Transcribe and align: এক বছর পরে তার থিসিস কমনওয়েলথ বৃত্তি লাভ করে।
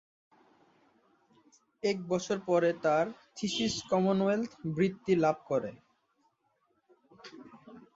এক 1.83 1.97
বছর 2.07 2.37
পরে 2.47 2.69
তার 2.83 3.05
থিসিস 3.35 3.73
কমনওয়েলথ 3.89 4.51
বৃত্তি 4.75 5.13
লাভ 5.23 5.37
করে। 5.47 5.71